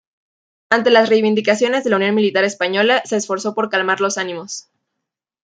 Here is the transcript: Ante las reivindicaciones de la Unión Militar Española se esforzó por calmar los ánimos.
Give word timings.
Ante 0.71 0.89
las 0.89 1.09
reivindicaciones 1.09 1.83
de 1.83 1.91
la 1.91 1.97
Unión 1.97 2.15
Militar 2.15 2.43
Española 2.43 3.03
se 3.05 3.17
esforzó 3.17 3.53
por 3.53 3.69
calmar 3.69 4.01
los 4.01 4.17
ánimos. 4.17 4.67